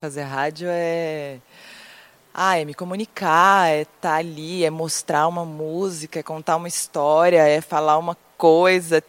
Fazer 0.00 0.22
rádio 0.22 0.68
é. 0.70 1.40
Ah, 2.32 2.56
é 2.56 2.64
me 2.64 2.72
comunicar, 2.72 3.68
é 3.68 3.80
estar 3.80 4.00
tá 4.00 4.14
ali, 4.14 4.64
é 4.64 4.70
mostrar 4.70 5.26
uma 5.26 5.44
música, 5.44 6.20
é 6.20 6.22
contar 6.22 6.54
uma 6.54 6.68
história, 6.68 7.42
é 7.42 7.60
falar 7.60 7.98
uma 7.98 8.16
coisa. 8.36 9.02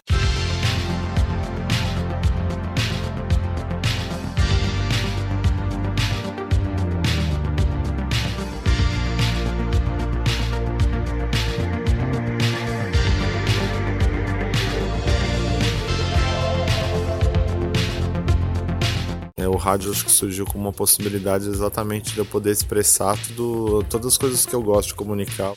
Rádio 19.57 19.91
acho 19.91 20.05
que 20.05 20.11
surgiu 20.11 20.45
como 20.45 20.63
uma 20.65 20.73
possibilidade 20.73 21.47
exatamente 21.47 22.13
de 22.13 22.17
eu 22.19 22.25
poder 22.25 22.51
expressar 22.51 23.17
tudo, 23.17 23.83
todas 23.89 24.07
as 24.07 24.17
coisas 24.17 24.45
que 24.45 24.53
eu 24.53 24.61
gosto 24.61 24.89
de 24.89 24.95
comunicar. 24.95 25.53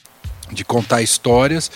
De 0.50 0.64
contar 0.64 1.02
histórias. 1.02 1.70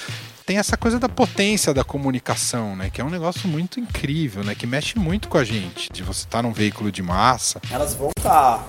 Tem 0.45 0.59
essa 0.59 0.77
coisa 0.77 0.99
da 0.99 1.09
potência 1.09 1.75
da 1.75 1.83
comunicação, 1.83 2.77
né? 2.77 2.91
Que 2.91 3.01
é 3.01 3.05
um 3.05 3.11
negócio 3.11 3.49
muito 3.49 3.81
incrível, 3.81 4.45
né? 4.45 4.55
Que 4.55 4.67
mexe 4.67 4.99
muito 4.99 5.29
com 5.29 5.39
a 5.39 5.45
gente. 5.45 5.91
De 5.93 6.03
você 6.03 6.25
estar 6.25 6.43
num 6.43 6.53
veículo 6.53 6.93
de 6.93 7.03
massa. 7.03 7.61
Elas 7.71 7.95
vão 7.95 8.11
estar 8.17 8.59
tá, 8.59 8.69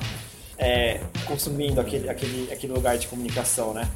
é, 0.58 1.02
consumindo 1.26 1.80
aquele, 1.80 2.10
aquele, 2.10 2.52
aquele 2.52 2.74
lugar 2.74 2.98
de 2.98 3.08
comunicação, 3.08 3.74
né? 3.74 3.88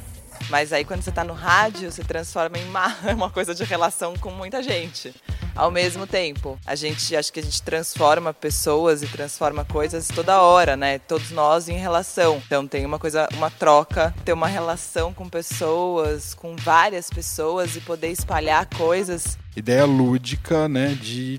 Mas 0.48 0.72
aí 0.72 0.84
quando 0.84 1.02
você 1.02 1.10
está 1.10 1.24
no 1.24 1.32
rádio, 1.32 1.90
você 1.90 2.04
transforma 2.04 2.58
em 2.58 2.68
uma, 2.68 2.96
uma 3.14 3.30
coisa 3.30 3.54
de 3.54 3.64
relação 3.64 4.14
com 4.16 4.30
muita 4.30 4.62
gente. 4.62 5.14
Ao 5.54 5.70
mesmo 5.70 6.06
tempo, 6.06 6.58
a 6.66 6.74
gente 6.74 7.14
acho 7.14 7.32
que 7.32 7.40
a 7.40 7.42
gente 7.42 7.62
transforma 7.62 8.32
pessoas 8.32 9.02
e 9.02 9.06
transforma 9.06 9.64
coisas 9.64 10.08
toda 10.08 10.40
hora, 10.40 10.76
né? 10.76 10.98
Todos 10.98 11.30
nós 11.30 11.68
em 11.68 11.76
relação. 11.76 12.42
Então 12.46 12.66
tem 12.66 12.84
uma 12.86 12.98
coisa, 12.98 13.28
uma 13.34 13.50
troca, 13.50 14.14
ter 14.24 14.32
uma 14.32 14.48
relação 14.48 15.12
com 15.12 15.28
pessoas, 15.28 16.34
com 16.34 16.56
várias 16.56 17.10
pessoas 17.10 17.76
e 17.76 17.80
poder 17.80 18.08
espalhar 18.08 18.66
coisas. 18.66 19.38
Ideia 19.56 19.84
lúdica, 19.84 20.68
né? 20.68 20.96
De, 21.00 21.38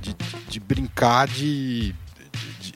de, 0.00 0.16
de 0.48 0.60
brincar 0.60 1.28
de, 1.28 1.94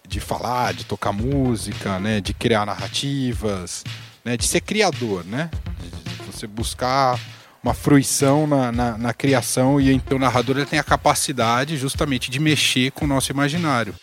de, 0.06 0.20
falar, 0.20 0.74
de 0.74 0.84
tocar 0.84 1.12
música, 1.12 1.98
né? 1.98 2.20
De 2.20 2.32
criar 2.32 2.64
narrativas 2.64 3.84
né, 4.24 4.36
de 4.36 4.46
ser 4.46 4.60
criador, 4.60 5.24
né? 5.24 5.50
De 5.78 6.26
você 6.26 6.46
buscar 6.46 7.18
uma 7.62 7.74
fruição 7.74 8.46
na, 8.46 8.72
na, 8.72 8.98
na 8.98 9.14
criação 9.14 9.80
e 9.80 9.92
então 9.92 10.16
o 10.16 10.20
narrador 10.20 10.56
ele 10.56 10.66
tem 10.66 10.78
a 10.78 10.84
capacidade 10.84 11.76
justamente 11.76 12.30
de 12.30 12.40
mexer 12.40 12.90
com 12.92 13.04
o 13.04 13.08
nosso 13.08 13.30
imaginário. 13.30 13.94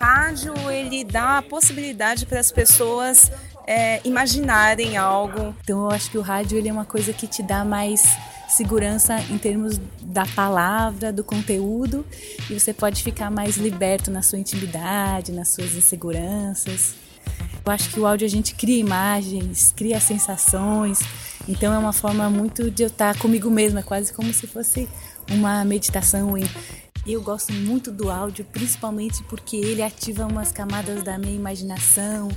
Rádio 0.00 0.54
ele 0.70 1.04
dá 1.04 1.38
a 1.38 1.42
possibilidade 1.42 2.26
para 2.26 2.40
as 2.40 2.50
pessoas 2.50 3.30
é, 3.66 4.00
imaginarem 4.04 4.96
algo. 4.96 5.54
Então 5.62 5.82
eu 5.82 5.90
acho 5.90 6.10
que 6.10 6.18
o 6.18 6.22
rádio 6.22 6.58
ele 6.58 6.68
é 6.68 6.72
uma 6.72 6.84
coisa 6.84 7.12
que 7.12 7.26
te 7.26 7.42
dá 7.42 7.64
mais 7.64 8.02
segurança 8.48 9.18
em 9.30 9.38
termos 9.38 9.80
da 10.02 10.26
palavra, 10.26 11.10
do 11.12 11.24
conteúdo, 11.24 12.04
e 12.50 12.58
você 12.58 12.74
pode 12.74 13.02
ficar 13.02 13.30
mais 13.30 13.56
liberto 13.56 14.10
na 14.10 14.20
sua 14.20 14.38
intimidade, 14.38 15.32
nas 15.32 15.48
suas 15.48 15.74
inseguranças. 15.74 17.01
Eu 17.64 17.72
acho 17.72 17.90
que 17.90 18.00
o 18.00 18.06
áudio 18.06 18.26
a 18.26 18.30
gente 18.30 18.54
cria 18.54 18.78
imagens, 18.78 19.72
cria 19.76 20.00
sensações, 20.00 20.98
então 21.48 21.72
é 21.72 21.78
uma 21.78 21.92
forma 21.92 22.28
muito 22.28 22.70
de 22.70 22.82
eu 22.82 22.88
estar 22.88 23.16
comigo 23.18 23.48
mesma, 23.50 23.80
é 23.80 23.82
quase 23.82 24.12
como 24.12 24.32
se 24.32 24.46
fosse 24.48 24.88
uma 25.30 25.64
meditação. 25.64 26.34
Eu 27.06 27.22
gosto 27.22 27.52
muito 27.52 27.92
do 27.92 28.10
áudio, 28.10 28.44
principalmente 28.44 29.22
porque 29.24 29.56
ele 29.56 29.82
ativa 29.82 30.26
umas 30.26 30.50
camadas 30.50 31.04
da 31.04 31.16
minha 31.18 31.34
imaginação 31.34 32.28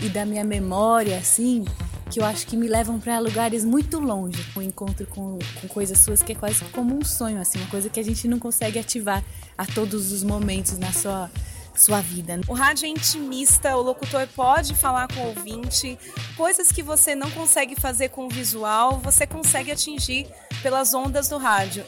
e 0.00 0.08
da 0.08 0.24
minha 0.24 0.44
memória, 0.44 1.18
assim, 1.18 1.64
que 2.08 2.20
eu 2.20 2.24
acho 2.24 2.46
que 2.46 2.56
me 2.56 2.68
levam 2.68 3.00
para 3.00 3.18
lugares 3.18 3.64
muito 3.64 3.98
longe. 3.98 4.44
O 4.54 4.60
um 4.60 4.62
encontro 4.62 5.06
com, 5.06 5.38
com 5.60 5.68
coisas 5.68 5.98
suas 5.98 6.22
que 6.22 6.32
é 6.32 6.34
quase 6.36 6.64
como 6.66 6.96
um 6.96 7.04
sonho, 7.04 7.40
assim, 7.40 7.58
uma 7.58 7.68
coisa 7.68 7.88
que 7.88 7.98
a 7.98 8.04
gente 8.04 8.28
não 8.28 8.38
consegue 8.38 8.78
ativar 8.78 9.24
a 9.56 9.66
todos 9.66 10.12
os 10.12 10.22
momentos 10.22 10.78
na 10.78 10.92
sua 10.92 11.28
sua 11.78 12.00
vida. 12.00 12.40
O 12.46 12.52
rádio 12.52 12.86
é 12.86 12.88
intimista, 12.88 13.76
o 13.76 13.82
locutor 13.82 14.26
pode 14.34 14.74
falar 14.74 15.08
com 15.08 15.20
o 15.20 15.26
ouvinte, 15.28 15.98
coisas 16.36 16.70
que 16.72 16.82
você 16.82 17.14
não 17.14 17.30
consegue 17.30 17.74
fazer 17.74 18.08
com 18.10 18.26
o 18.26 18.28
visual, 18.28 18.98
você 18.98 19.26
consegue 19.26 19.70
atingir 19.70 20.26
pelas 20.62 20.92
ondas 20.94 21.28
do 21.28 21.38
rádio. 21.38 21.84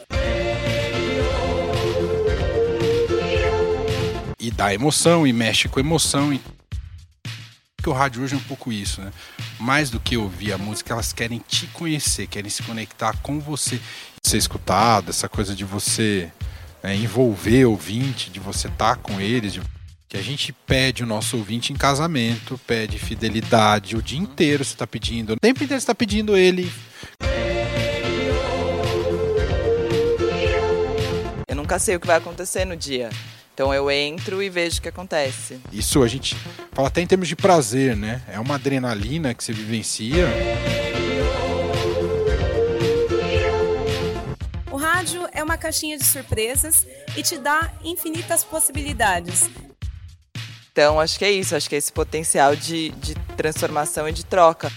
E 4.39 4.51
dá 4.51 4.73
emoção, 4.73 5.27
e 5.27 5.33
mexe 5.33 5.69
com 5.69 5.79
emoção 5.79 6.33
que 7.81 7.89
o 7.89 7.93
rádio 7.93 8.23
hoje 8.23 8.35
é 8.35 8.37
um 8.37 8.43
pouco 8.43 8.73
isso, 8.73 9.01
né? 9.01 9.13
Mais 9.59 9.91
do 9.91 9.99
que 9.99 10.17
ouvir 10.17 10.53
a 10.53 10.59
música, 10.59 10.93
elas 10.93 11.13
querem 11.13 11.39
te 11.39 11.67
conhecer, 11.69 12.27
querem 12.27 12.51
se 12.51 12.63
conectar 12.63 13.17
com 13.23 13.41
você, 13.41 13.81
ser 14.23 14.37
escutado, 14.37 15.11
essa 15.11 15.29
coisa 15.29 15.55
de 15.55 15.65
você 15.65 16.31
é, 16.83 16.95
envolver 16.95 17.65
o 17.65 17.73
ouvinte, 17.73 18.31
de 18.31 18.41
você 18.41 18.69
estar 18.69 18.97
tá 18.97 19.03
com 19.03 19.21
eles, 19.21 19.55
de... 19.55 19.63
que 20.11 20.17
a 20.17 20.23
gente 20.23 20.53
pede 20.53 21.05
o 21.05 21.07
nosso 21.07 21.37
ouvinte 21.37 21.73
em 21.73 21.77
casamento, 21.77 22.61
pede 22.67 22.99
fidelidade 22.99 23.97
o 23.97 24.03
dia 24.03 24.19
inteiro 24.19 24.65
você 24.65 24.73
está 24.73 24.85
pedindo, 24.85 25.35
o 25.35 25.37
tempo 25.37 25.63
inteiro 25.63 25.81
você 25.81 25.85
está 25.85 25.95
pedindo 25.95 26.37
ele. 26.37 26.71
Eu 31.47 31.55
nunca 31.55 31.79
sei 31.79 31.95
o 31.95 32.01
que 32.01 32.09
vai 32.09 32.17
acontecer 32.17 32.65
no 32.65 32.77
dia. 32.77 33.09
Então 33.55 33.73
eu 33.73 33.89
entro 33.89 34.43
e 34.43 34.51
vejo 34.51 34.81
o 34.81 34.83
que 34.83 34.89
acontece. 34.89 35.61
Isso 35.71 36.03
a 36.03 36.09
gente 36.09 36.35
fala 36.73 36.89
até 36.89 37.01
em 37.01 37.07
termos 37.07 37.29
de 37.29 37.37
prazer, 37.37 37.95
né? 37.97 38.21
É 38.27 38.41
uma 38.41 38.57
adrenalina 38.57 39.33
que 39.33 39.45
você 39.45 39.53
vivencia. 39.53 40.27
O 44.73 44.77
rádio 44.77 45.29
é 45.33 45.43
uma 45.45 45.57
caixinha 45.57 45.97
de 45.97 46.05
surpresas 46.05 46.85
e 47.17 47.23
te 47.23 47.39
dá 47.39 47.73
infinitas 47.85 48.43
possibilidades. 48.43 49.49
Então 50.73 51.01
acho 51.01 51.19
que 51.19 51.25
é 51.25 51.31
isso, 51.31 51.57
acho 51.57 51.69
que 51.69 51.75
é 51.75 51.79
esse 51.79 51.93
potencial 51.93 52.55
de, 52.55 52.91
de 52.91 53.15
transformação 53.37 54.09
e 54.09 54.13
de 54.13 54.25
troca. 54.25 54.71